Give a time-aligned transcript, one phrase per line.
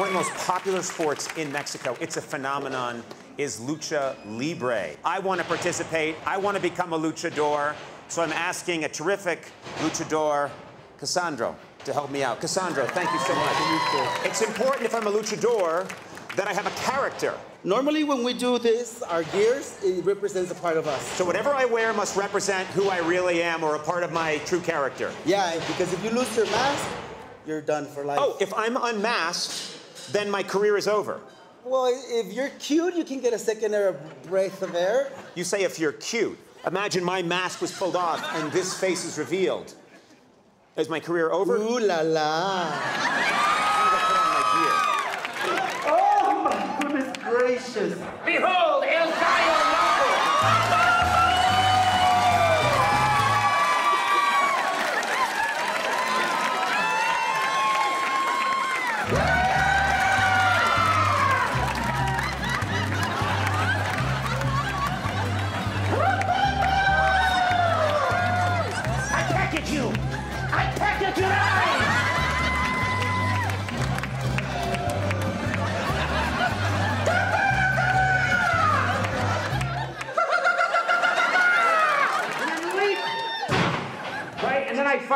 [0.00, 3.02] One of the most popular sports in Mexico, it's a phenomenon,
[3.36, 4.96] is lucha libre.
[5.04, 6.16] I want to participate.
[6.24, 7.74] I want to become a luchador.
[8.08, 10.48] So I'm asking a terrific luchador,
[10.98, 12.40] Cassandro, to help me out.
[12.40, 14.24] Cassandro, thank you so much.
[14.24, 15.86] It's important if I'm a luchador
[16.34, 17.34] that I have a character.
[17.62, 21.02] Normally, when we do this, our gears, it represents a part of us.
[21.18, 24.38] So whatever I wear must represent who I really am or a part of my
[24.46, 25.12] true character.
[25.26, 26.88] Yeah, because if you lose your mask,
[27.46, 28.18] you're done for life.
[28.18, 29.76] Oh, if I'm unmasked,
[30.08, 31.20] then my career is over.
[31.64, 35.12] Well, if you're cute, you can get a second air breath of air.
[35.34, 36.38] You say if you're cute.
[36.66, 39.74] Imagine my mask was pulled off and this face is revealed.
[40.76, 41.56] Is my career over?
[41.56, 42.72] Ooh la la.
[45.86, 47.98] Oh my goodness gracious.
[48.24, 49.70] Behold, El Gallo
[59.12, 59.39] Loco!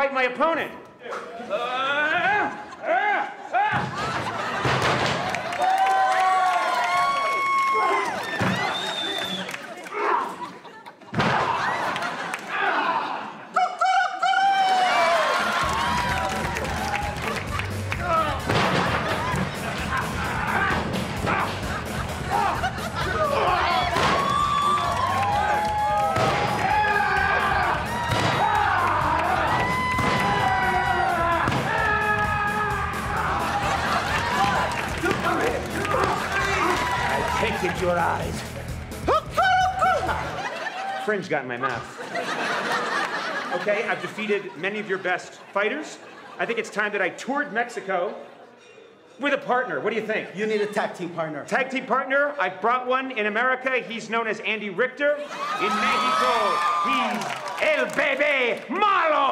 [0.05, 0.71] Fight my opponent.
[1.49, 1.94] Uh,
[37.79, 38.41] Your eyes.
[41.05, 42.01] Fringe got in my mouth.
[43.61, 45.99] Okay, I've defeated many of your best fighters.
[46.39, 48.15] I think it's time that I toured Mexico
[49.19, 49.79] with a partner.
[49.79, 50.29] What do you think?
[50.35, 51.45] You need a tag team partner.
[51.45, 53.77] Tag team partner, I brought one in America.
[53.87, 55.13] He's known as Andy Richter.
[55.13, 57.25] In Mexico, he's
[57.61, 59.24] El Bebe Malo.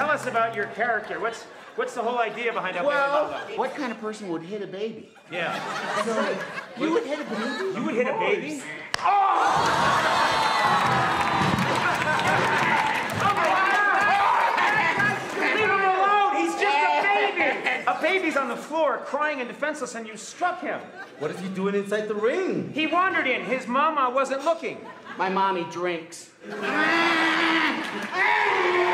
[0.00, 1.20] Tell us about your character.
[1.20, 1.42] What's
[1.76, 3.56] what's the whole idea behind El Bebe Well, Malo?
[3.58, 5.10] what kind of person would hit a baby?
[5.30, 5.52] Yeah.
[6.78, 7.74] You would hit a baby?
[7.76, 8.62] You would hit a baby?
[9.00, 9.76] Oh!
[15.36, 16.36] Leave him alone!
[16.36, 17.84] He's just a baby!
[17.86, 20.80] A baby's on the floor crying and defenseless, and you struck him.
[21.18, 22.72] What is he doing inside the ring?
[22.72, 23.42] He wandered in.
[23.44, 24.78] His mama wasn't looking.
[25.18, 26.30] My mommy drinks.